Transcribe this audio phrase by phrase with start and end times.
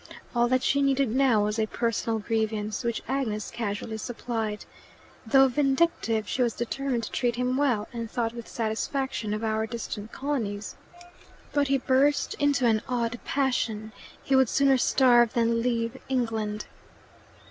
[0.35, 4.65] All that she needed now was a personal grievance, which Agnes casually supplied.
[5.27, 9.67] Though vindictive, she was determined to treat him well, and thought with satisfaction of our
[9.67, 10.75] distant colonies.
[11.53, 13.91] But he burst into an odd passion:
[14.23, 16.65] he would sooner starve than leave England.